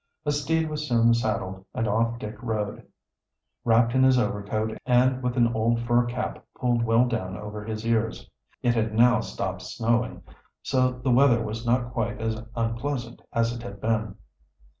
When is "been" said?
13.79-14.15